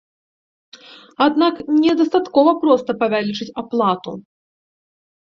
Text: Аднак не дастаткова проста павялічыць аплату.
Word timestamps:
Аднак 1.25 1.55
не 1.83 1.93
дастаткова 1.99 2.51
проста 2.63 2.95
павялічыць 3.03 3.47
аплату. 3.63 4.11